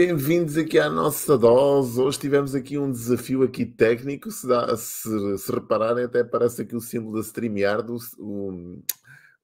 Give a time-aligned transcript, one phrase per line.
[0.00, 2.00] Bem-vindos aqui à nossa dose.
[2.00, 4.30] Hoje tivemos aqui um desafio aqui técnico.
[4.30, 7.90] Se, dá, se, se repararem, até parece aqui o símbolo da StreamYard.
[7.90, 7.98] O,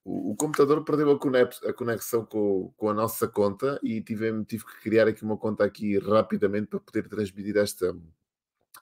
[0.05, 4.81] o, o computador perdeu a conexão com, com, a nossa conta e tive, tive que
[4.81, 7.93] criar aqui uma conta aqui rapidamente para poder transmitir esta,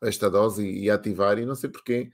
[0.02, 1.38] esta dose e, e ativar.
[1.38, 2.12] E não sei porquê,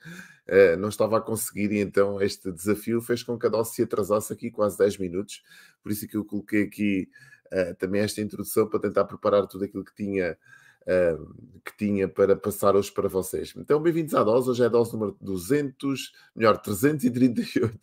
[0.49, 1.73] uh, não estava a conseguir.
[1.73, 5.43] E então este desafio fez com que a dose se atrasasse aqui quase 10 minutos.
[5.83, 7.09] Por isso é que eu coloquei aqui
[7.53, 10.37] uh, também esta introdução para tentar preparar tudo aquilo que tinha,
[10.83, 13.53] uh, que tinha para passar hoje para vocês.
[13.57, 14.51] Então, bem-vindos à dose.
[14.51, 17.79] Hoje é a dose número 200, melhor, 338,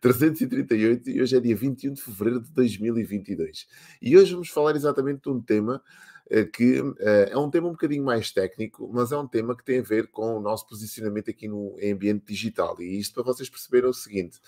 [0.00, 3.66] 338 e hoje é dia 21 de fevereiro de 2022.
[4.00, 6.11] E hoje vamos falar exatamente de um tema eh,
[6.44, 6.96] que uh,
[7.30, 10.06] é um tema um bocadinho mais técnico, mas é um tema que tem a ver
[10.08, 12.80] com o nosso posicionamento aqui no ambiente digital.
[12.80, 14.40] E isto para vocês perceberem o seguinte: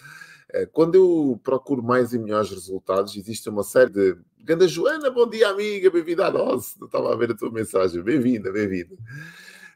[0.55, 4.17] uh, quando eu procuro mais e melhores resultados, existe uma série de.
[4.43, 6.75] Ganda Joana, bom dia, amiga, bem-vinda à dose.
[6.83, 8.95] Estava a ver a tua mensagem, bem-vinda, bem-vinda.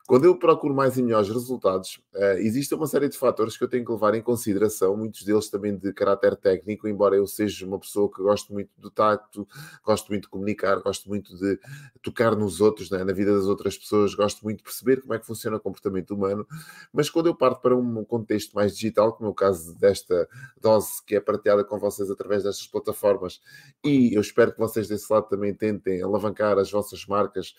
[0.09, 3.69] Quando eu procuro mais e melhores resultados, uh, existe uma série de fatores que eu
[3.69, 7.79] tenho que levar em consideração, muitos deles também de caráter técnico, embora eu seja uma
[7.79, 9.47] pessoa que gosto muito do tacto,
[9.85, 11.61] gosto muito de comunicar, gosto muito de
[12.03, 15.19] tocar nos outros, né, na vida das outras pessoas, gosto muito de perceber como é
[15.19, 16.47] que funciona o comportamento humano,
[16.91, 20.27] mas quando eu parto para um contexto mais digital, como é o caso desta
[20.59, 23.43] dose que é partilhada com vocês através destas plataformas,
[23.85, 27.55] e eu espero que vocês desse lado também tentem alavancar as vossas marcas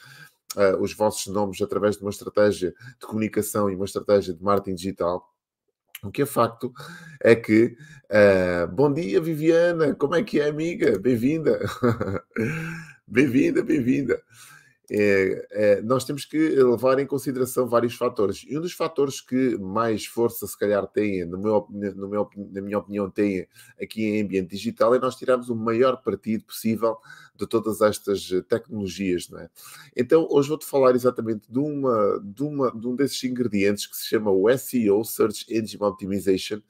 [0.55, 4.75] uh, os vossos nomes através de uma estratégia de comunicação e uma estratégia de marketing
[4.75, 5.27] digital.
[6.03, 6.71] O que é facto
[7.21, 7.75] é que,
[8.09, 10.97] uh, bom dia Viviana, como é que é, amiga?
[10.97, 11.59] Bem-vinda,
[13.05, 14.21] bem-vinda, bem-vinda
[14.91, 18.43] é, é, nós temos que levar em consideração vários fatores.
[18.47, 22.61] E um dos fatores que mais força, se calhar, tem, no meu, no meu, na
[22.61, 23.47] minha opinião, tem
[23.79, 26.97] aqui em ambiente digital é nós tirarmos o maior partido possível
[27.35, 29.29] de todas estas tecnologias.
[29.29, 29.49] Não é?
[29.95, 34.07] Então, hoje vou-te falar exatamente de, uma, de, uma, de um desses ingredientes que se
[34.07, 36.61] chama o SEO, Search Engine Optimization,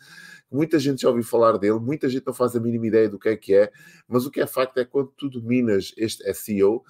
[0.51, 3.29] Muita gente já ouviu falar dele, muita gente não faz a mínima ideia do que
[3.29, 3.71] é que é,
[4.07, 6.83] mas o que é facto é que quando tu dominas este SEO,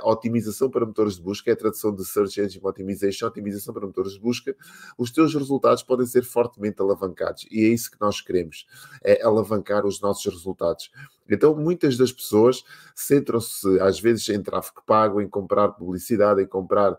[0.00, 3.86] a otimização para motores de busca, é a tradução de Search Engine Optimization, otimização para
[3.86, 4.54] motores de busca,
[4.96, 8.66] os teus resultados podem ser fortemente alavancados e é isso que nós queremos,
[9.02, 10.90] é alavancar os nossos resultados.
[11.28, 12.62] Então, muitas das pessoas
[12.94, 16.96] centram-se, às vezes, em tráfego pago, em comprar publicidade, em comprar,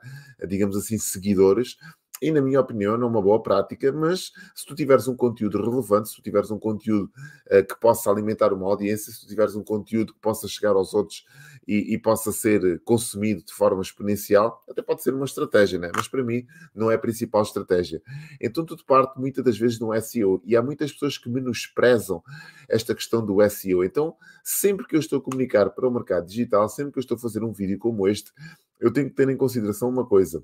[0.47, 1.77] digamos assim, seguidores,
[2.23, 5.61] e, na minha opinião, não é uma boa prática, mas se tu tiveres um conteúdo
[5.61, 7.11] relevante, se tu tiveres um conteúdo
[7.51, 10.93] uh, que possa alimentar uma audiência, se tu tiveres um conteúdo que possa chegar aos
[10.93, 11.25] outros
[11.67, 15.91] e, e, possa ser consumido de forma exponencial, até pode ser uma estratégia, né?
[15.93, 18.01] mas para mim não é a principal estratégia.
[18.39, 22.23] Então tudo parte muitas das vezes no SEO e há muitas pessoas que menosprezam
[22.69, 23.83] esta questão do SEO.
[23.83, 27.15] Então, sempre que eu estou a comunicar para o mercado digital, sempre que eu estou
[27.15, 28.31] a fazer um vídeo como este,
[28.79, 30.41] eu tenho que ter em consideração uma coisa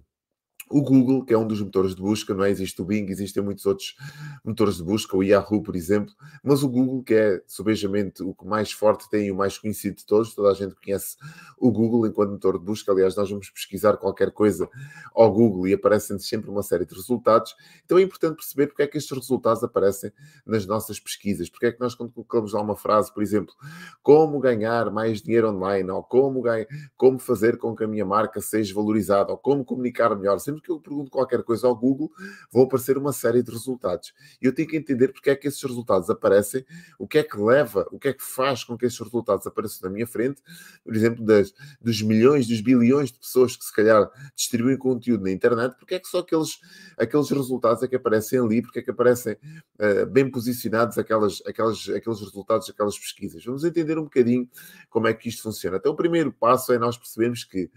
[0.70, 2.50] o Google, que é um dos motores de busca, não é?
[2.50, 3.96] Existe o Bing, existem muitos outros
[4.44, 6.14] motores de busca, o Yahoo, por exemplo,
[6.44, 9.98] mas o Google, que é subejamente o que mais forte tem e o mais conhecido
[9.98, 11.18] de todos, toda a gente conhece
[11.58, 12.92] o Google enquanto motor de busca.
[12.92, 14.70] Aliás, nós vamos pesquisar qualquer coisa
[15.14, 17.56] ao Google e aparecem sempre uma série de resultados.
[17.86, 20.12] Então é importante perceber porque é que estes resultados aparecem
[20.46, 21.50] nas nossas pesquisas.
[21.50, 23.54] Porque é que nós, quando colocamos lá uma frase, por exemplo,
[24.02, 28.40] como ganhar mais dinheiro online, ou como, ganhar, como fazer com que a minha marca
[28.40, 32.12] seja valorizada, ou como comunicar melhor, sempre sempre que eu pergunto qualquer coisa ao Google,
[32.52, 34.14] vão aparecer uma série de resultados.
[34.42, 36.66] E eu tenho que entender porque é que esses resultados aparecem,
[36.98, 39.90] o que é que leva, o que é que faz com que esses resultados apareçam
[39.90, 40.42] na minha frente,
[40.84, 45.32] por exemplo, das, dos milhões, dos bilhões de pessoas que se calhar distribuem conteúdo na
[45.32, 46.60] internet, porque é que só aqueles,
[46.98, 51.90] aqueles resultados é que aparecem ali, porque é que aparecem uh, bem posicionados aquelas, aquelas,
[51.90, 53.44] aqueles resultados, aquelas pesquisas.
[53.44, 54.48] Vamos entender um bocadinho
[54.90, 55.78] como é que isto funciona.
[55.78, 57.70] Então, o primeiro passo é nós percebermos que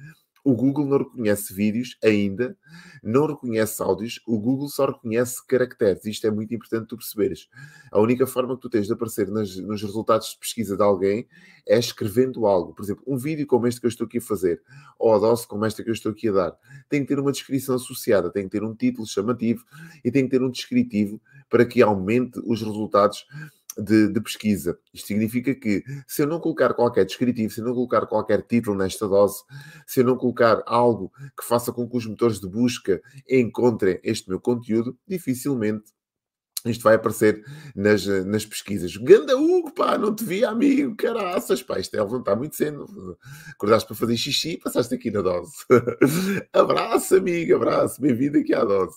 [0.44, 2.56] o Google não reconhece vídeos ainda,
[3.02, 6.04] não reconhece áudios, o Google só reconhece caracteres.
[6.04, 7.48] Isto é muito importante tu perceberes.
[7.90, 11.28] A única forma que tu tens de aparecer nas, nos resultados de pesquisa de alguém
[11.66, 12.74] é escrevendo algo.
[12.74, 14.60] Por exemplo, um vídeo como este que eu estou aqui a fazer,
[14.98, 16.58] ou a dose como esta que eu estou aqui a dar,
[16.88, 19.64] tem que ter uma descrição associada, tem que ter um título chamativo
[20.04, 23.26] e tem que ter um descritivo para que aumente os resultados
[23.78, 24.78] de, de, pesquisa.
[24.92, 28.76] Isto significa que se eu não colocar qualquer descritivo, se eu não colocar qualquer título
[28.76, 29.42] nesta dose,
[29.86, 34.28] se eu não colocar algo que faça com que os motores de busca encontrem este
[34.28, 35.92] meu conteúdo, dificilmente
[36.64, 38.96] isto vai aparecer nas, nas pesquisas.
[38.96, 42.86] Ganda Hugo, pá, não te vi, amigo, caraças, pá, isto é levantar muito cedo.
[43.52, 45.52] Acordaste para fazer xixi e passaste aqui na dose.
[46.52, 48.96] abraço, amigo, abraço, bem-vindo aqui à dose.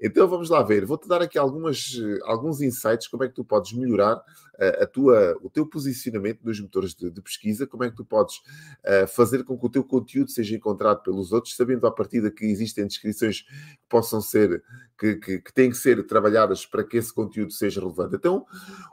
[0.00, 0.84] Então vamos lá ver.
[0.84, 4.22] Vou-te dar aqui algumas, alguns insights como é que tu podes melhorar
[4.58, 8.04] a, a tua, o teu posicionamento nos motores de, de, pesquisa, como é que tu
[8.04, 12.30] podes uh, fazer com que o teu conteúdo seja encontrado pelos outros, sabendo à partida
[12.30, 14.62] que existem descrições que possam ser,
[14.98, 18.16] que, que, que têm que ser trabalhadas para que esse conteúdo seja relevante.
[18.16, 18.44] Então,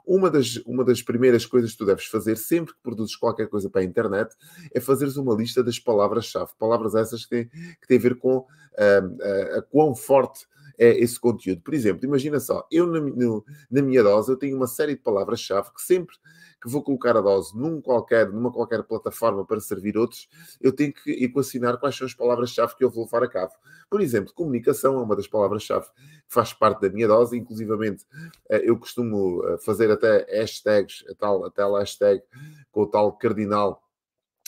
[0.05, 3.69] uma das, uma das primeiras coisas que tu deves fazer sempre que produzes qualquer coisa
[3.69, 4.35] para a internet
[4.73, 6.51] é fazeres uma lista das palavras-chave.
[6.59, 10.45] Palavras essas que têm, que têm a ver com uh, uh, a quão forte
[10.77, 11.61] é esse conteúdo.
[11.61, 15.01] Por exemplo, imagina só, eu na, no, na minha dose eu tenho uma série de
[15.01, 16.15] palavras-chave que sempre
[16.61, 20.27] que vou colocar a dose num qualquer, numa qualquer plataforma para servir outros,
[20.59, 23.53] eu tenho que equacionar quais são as palavras-chave que eu vou levar a cabo.
[23.87, 28.03] Por exemplo, comunicação é uma das palavras-chave que faz parte da minha dose, inclusivamente
[28.49, 32.23] eh, eu costumo eh, fazer até hashtags, a tal, a tal hashtag
[32.71, 33.84] com o tal cardinal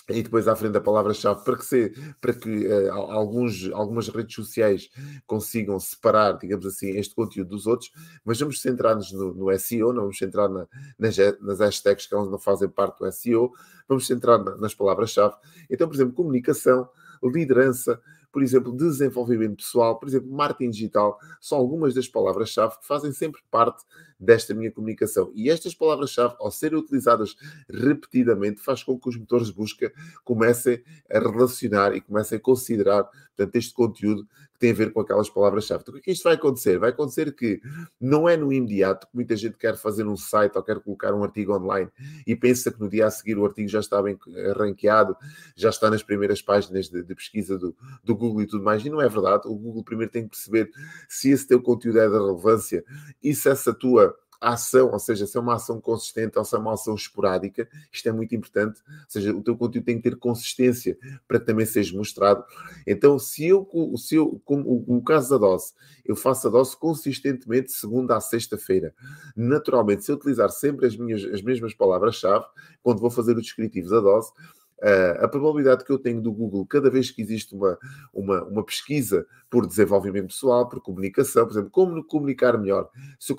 [0.09, 4.35] e depois à frente da palavra-chave para que, se, para que uh, alguns, algumas redes
[4.35, 4.89] sociais
[5.25, 7.91] consigam separar, digamos assim, este conteúdo dos outros,
[8.23, 10.67] mas vamos centrar-nos no, no, SEO, não vamos centrar na,
[10.97, 13.51] nas, nas hashtags que não fazem parte do SEO,
[13.87, 15.35] vamos centrar na, nas palavras-chave.
[15.69, 16.89] Então, por exemplo, comunicação,
[17.21, 18.01] liderança,
[18.31, 23.41] por exemplo, desenvolvimento pessoal, por exemplo, marketing digital, são algumas das palavras-chave que fazem sempre
[23.49, 23.83] parte
[24.19, 25.31] desta minha comunicação.
[25.35, 27.35] E estas palavras-chave, ao serem utilizadas
[27.69, 29.91] repetidamente, faz com que os motores de busca
[30.23, 30.81] comecem
[31.11, 35.29] a relacionar e comecem a considerar portanto, este conteúdo que tem a ver com aquelas
[35.29, 35.83] palavras-chave.
[35.83, 36.79] Então, o que é que isto vai acontecer?
[36.79, 37.61] Vai acontecer que
[38.01, 41.23] não é no imediato que muita gente quer fazer um site ou quer colocar um
[41.23, 41.89] artigo online
[42.25, 44.17] e pensa que no dia a seguir o artigo já está bem
[44.55, 45.15] ranqueado,
[45.55, 48.83] já está nas primeiras páginas de, de pesquisa do, do Google e tudo mais.
[48.83, 49.43] E não é verdade.
[49.47, 50.71] O Google primeiro tem que perceber
[51.07, 52.83] se esse teu conteúdo é de relevância
[53.23, 54.06] e se essa tua
[54.39, 57.67] a ação, ou seja, se é uma ação consistente ou se é uma ação esporádica,
[57.91, 61.45] isto é muito importante, ou seja, o teu conteúdo tem que ter consistência para que
[61.45, 62.43] também seja mostrado.
[62.85, 63.67] Então, se eu,
[63.97, 65.73] se eu como o, caso da dose,
[66.05, 68.93] eu faço a dose consistentemente segunda a sexta-feira.
[69.35, 72.45] Naturalmente, se eu utilizar sempre as minhas as mesmas palavras-chave,
[72.81, 74.31] quando vou fazer os descritivos da dose,
[74.79, 77.79] Uh, a probabilidade que eu tenho do Google, cada vez que existe uma,
[78.13, 82.87] uma, uma, pesquisa por desenvolvimento pessoal, por comunicação, por exemplo, como comunicar melhor,
[83.19, 83.37] se eu,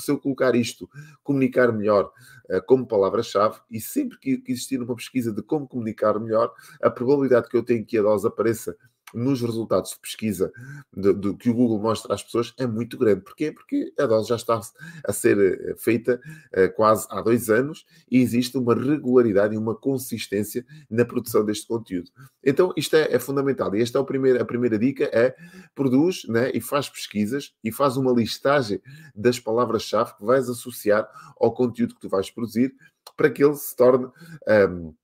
[0.00, 0.90] se eu colocar isto,
[1.22, 2.10] comunicar melhor,
[2.50, 6.90] uh, como palavra-chave, e sempre que, que existir uma pesquisa de como comunicar melhor, a
[6.90, 8.76] probabilidade que eu tenho que a dose apareça
[9.14, 10.52] nos resultados de pesquisa
[10.94, 13.22] de, de, que o Google mostra às pessoas é muito grande.
[13.22, 13.52] Porquê?
[13.52, 14.60] Porque a dose já está
[15.04, 16.20] a ser eh, feita
[16.54, 21.66] uh, quase há dois anos e existe uma regularidade e uma consistência na produção deste
[21.66, 22.10] conteúdo.
[22.44, 23.74] Então, isto é, é fundamental.
[23.74, 25.34] E esta é a primeira, a primeira dica: é
[25.74, 28.80] produz né, e faz pesquisas e faz uma listagem
[29.14, 32.74] das palavras-chave que vais associar ao conteúdo que tu vais produzir
[33.16, 34.08] para que ele se torne.
[34.48, 34.94] Um,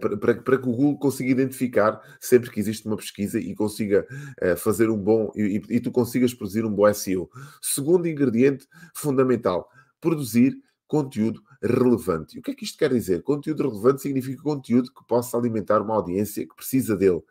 [0.00, 4.06] para, para, para, que o Google consiga identificar sempre que existe uma pesquisa e consiga
[4.42, 7.28] uh, fazer um bom e, e, tu consigas produzir um bom SEO.
[7.60, 9.68] Segundo ingrediente fundamental:
[10.00, 10.56] produzir
[10.86, 12.36] conteúdo relevante.
[12.36, 13.22] E o que é que isto quer dizer?
[13.22, 17.22] Conteúdo relevante significa conteúdo que possa alimentar uma audiência que precisa dele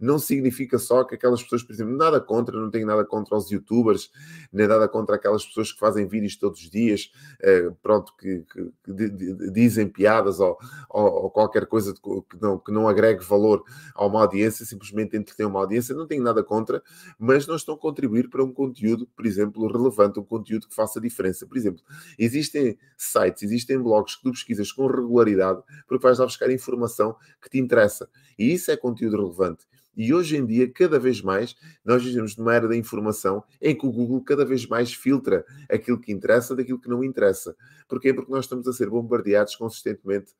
[0.00, 3.50] não significa só que aquelas pessoas, por exemplo, nada contra, não tenho nada contra os
[3.50, 4.10] youtubers,
[4.52, 8.72] nem nada contra aquelas pessoas que fazem vídeos todos os dias, eh, pronto, que, que,
[8.84, 10.56] que, dizem piadas ou,
[10.88, 13.62] ou, ou qualquer coisa de, que, não, que não agregue valor
[13.94, 16.82] a uma audiência, simplesmente entretém uma audiência, não tenho nada contra,
[17.18, 21.00] mas não estão a contribuir para um conteúdo, por exemplo, relevante, um conteúdo que faça
[21.00, 21.46] diferença.
[21.46, 21.82] Por exemplo,
[22.18, 27.50] existem sites, existem blogs que tu pesquisas com regularidade porque vais lá buscar informação que
[27.50, 28.08] te interessa.
[28.38, 29.66] E isso é conteúdo relevante.
[29.96, 33.86] E hoje em dia, cada vez mais, nós vivemos numa era da informação em que
[33.86, 37.56] o Google cada vez mais filtra aquilo que interessa daquilo que não interessa.
[37.88, 38.14] Porquê?
[38.14, 40.32] Porque nós estamos a ser bombardeados consistentemente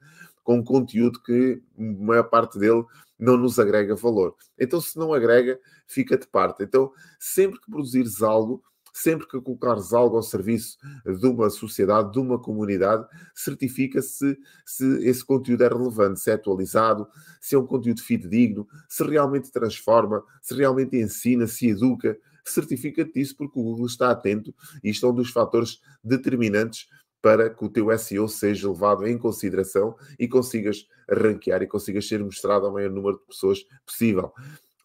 [0.42, 2.84] com conteúdo que, a maior parte dele,
[3.18, 4.34] não nos agrega valor.
[4.58, 6.62] Então, se não agrega, fica de parte.
[6.62, 12.18] Então, sempre que produzires algo, sempre que colocares algo ao serviço de uma sociedade, de
[12.18, 17.06] uma comunidade, certifica se, se esse conteúdo é relevante, se é atualizado,
[17.40, 22.16] se é um conteúdo fidedigno, se realmente transforma, se realmente ensina, se educa.
[22.44, 26.86] Certifica-te disso porque o Google está atento e isto é um dos fatores determinantes
[27.22, 32.24] para que o teu SEO seja levado em consideração e consigas ranquear e consigas ser
[32.24, 34.32] mostrado ao maior número de pessoas possível.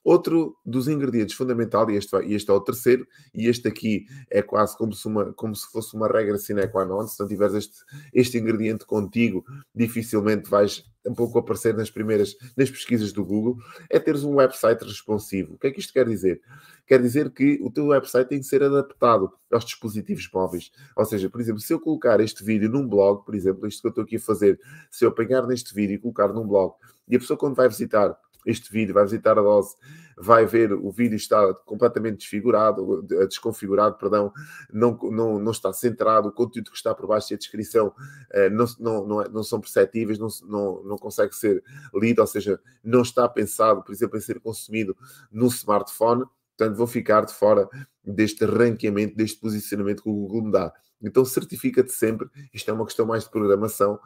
[0.05, 4.77] Outro dos ingredientes fundamentais, e este, este é o terceiro, e este aqui é quase
[4.77, 7.07] como se, uma, como se fosse uma regra sine qua non.
[7.07, 7.77] Se não tiveres este,
[8.13, 9.43] este ingrediente contigo,
[9.74, 13.57] dificilmente vais um pouco aparecer nas primeiras nas pesquisas do Google,
[13.89, 15.55] é teres um website responsivo.
[15.55, 16.39] O que é que isto quer dizer?
[16.85, 20.71] Quer dizer que o teu website tem que ser adaptado aos dispositivos móveis.
[20.95, 23.88] Ou seja, por exemplo, se eu colocar este vídeo num blog, por exemplo, isto que
[23.88, 24.59] eu estou aqui a fazer,
[24.91, 26.75] se eu apanhar neste vídeo e colocar num blog,
[27.07, 28.15] e a pessoa quando vai visitar
[28.46, 29.75] este vídeo, vai visitar a dose,
[30.18, 34.32] vai ver o vídeo está completamente desfigurado, desconfigurado, perdão,
[34.72, 38.50] não, não, não está centrado, o conteúdo que está por baixo e a descrição uh,
[38.52, 42.60] não, não, não, é, não, são perceptíveis, não, não, não consegue ser lido, ou seja,
[42.84, 44.96] não está pensado, por exemplo, em ser consumido
[45.32, 46.25] no smartphone.
[46.58, 47.68] Portanto, vou ficar de fora
[48.02, 50.74] deste ranqueamento, deste posicionamento que o Google me dá.
[51.02, 52.30] Então, certifica-te sempre.
[52.54, 54.00] Isto é uma questão mais de programação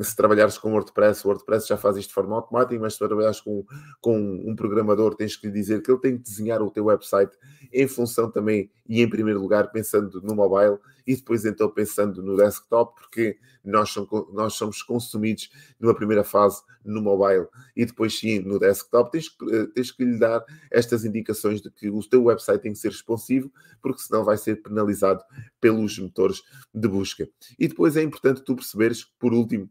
[0.00, 3.40] se trabalhares com WordPress, o WordPress já faz isto de forma automática, mas se trabalhares
[3.40, 3.64] com,
[4.00, 7.36] com um programador, tens que lhe dizer que ele tem que desenhar o teu website
[7.72, 12.36] em função também e em primeiro lugar pensando no mobile e depois então pensando no
[12.36, 13.94] desktop, porque nós
[14.32, 19.10] nós somos consumidos numa primeira fase no mobile e depois sim no desktop.
[19.10, 22.78] Tens, eh, tens que lhe dar estas indicações de que o teu website tem que
[22.78, 25.22] ser responsivo, porque senão vai ser penalizado
[25.60, 26.42] pelos motores
[26.74, 27.28] de busca.
[27.58, 29.70] E depois é importante tu perceberes, por último,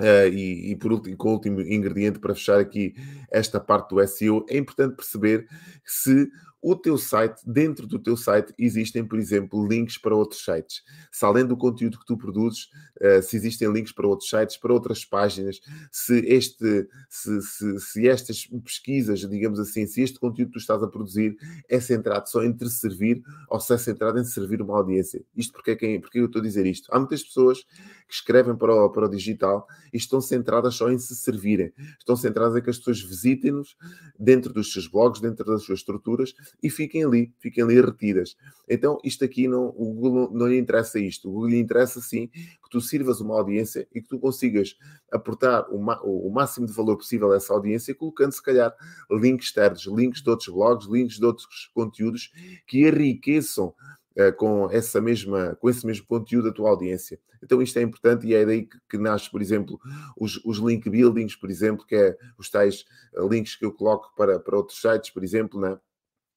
[0.00, 2.96] Uh, e, e, por último, com o último ingrediente para fechar aqui
[3.30, 5.46] esta parte do SEO, é importante perceber
[5.84, 6.28] se
[6.66, 10.82] o teu site, dentro do teu site, existem, por exemplo, links para outros sites.
[11.12, 12.70] Se além do conteúdo que tu produzes,
[13.02, 15.60] uh, se existem links para outros sites, para outras páginas,
[15.92, 20.82] se, este, se, se, se, estas pesquisas, digamos assim, se este conteúdo que tu estás
[20.82, 21.36] a produzir
[21.68, 25.22] é centrado só em te servir ou se é centrado em servir uma audiência.
[25.36, 26.88] Isto porque, é quem, porque eu estou a dizer isto?
[26.90, 27.62] Há muitas pessoas
[28.08, 31.74] que escrevem para o, para o digital e estão centradas só em se servirem.
[31.98, 33.76] Estão centradas em que as pessoas visitem-nos
[34.18, 38.36] dentro dos seus blogs, dentro das suas estruturas e fiquem ali, fiquem ali retidas.
[38.68, 41.28] Então, isto aqui não, o Google não, lhe interessa isto.
[41.28, 44.76] O Google lhe interessa sim que tu sirvas uma audiência e que tu consigas
[45.12, 48.74] aportar o, o máximo de valor possível a essa audiência, colocando se calhar
[49.10, 52.32] links externos, links de outros blogs, links de outros conteúdos
[52.66, 53.74] que enriqueçam
[54.16, 57.18] Uh, com, essa mesma, com esse mesmo conteúdo da tua audiência.
[57.44, 59.78] Então isto é importante e é daí que, que nasce, por exemplo,
[60.16, 62.84] os, os, link buildings, por exemplo, que é os tais
[63.14, 65.78] eh, links que eu coloco para, para outros sites, por exemplo, né?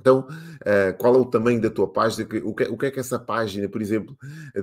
[0.00, 2.28] Então, uh, qual é o tamanho da tua página?
[2.44, 4.16] O que, é que essa página, por exemplo,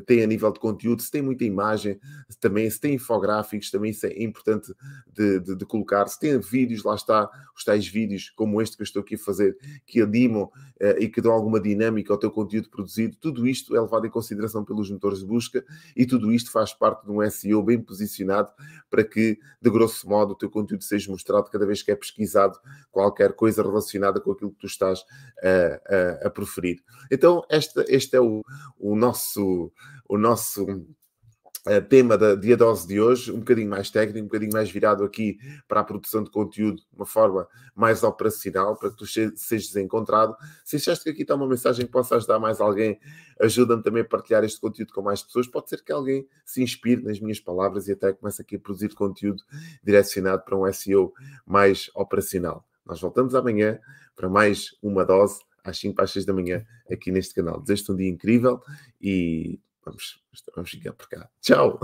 [0.05, 1.01] tem a nível de conteúdo?
[1.01, 1.99] Se tem muita imagem,
[2.39, 4.73] também, se tem infográficos, também isso é importante
[5.07, 6.07] de, de, de, colocar.
[6.07, 9.17] Se tem vídeos, lá está, os tais vídeos como este que eu estou aqui a
[9.17, 13.17] fazer, que animam uh, e que dão alguma dinâmica ao teu conteúdo produzido.
[13.19, 15.63] Tudo isto é levado em consideração pelos motores de busca
[15.95, 18.51] e tudo isto faz parte de um SEO bem posicionado
[18.89, 22.59] para que, de grosso modo, o teu conteúdo seja mostrado cada vez que é pesquisado
[22.91, 26.81] qualquer coisa relacionada com aquilo que tu estás a, a, a preferir.
[27.09, 28.43] Então, este, este é o,
[28.79, 29.71] o nosso,
[30.07, 34.69] o nosso uh, tema da Diadose de hoje, um bocadinho mais técnico, um bocadinho mais
[34.69, 35.37] virado aqui
[35.67, 40.35] para a produção de conteúdo de uma forma mais operacional, para que tu sejas encontrado.
[40.63, 42.99] Se achaste que aqui está uma mensagem que possa ajudar mais alguém,
[43.39, 45.47] ajuda-me também a partilhar este conteúdo com mais pessoas.
[45.47, 48.93] Pode ser que alguém se inspire nas minhas palavras e até comece aqui a produzir
[48.93, 49.43] conteúdo
[49.83, 51.13] direcionado para um SEO
[51.45, 52.65] mais operacional.
[52.85, 53.79] Nós voltamos amanhã
[54.15, 57.61] para mais uma dose às 5 às 6 da manhã aqui neste canal.
[57.61, 58.61] Desejo-te um dia incrível
[58.99, 60.21] e vamos,
[60.55, 61.29] vamos ficar por cá.
[61.41, 61.79] Tchau!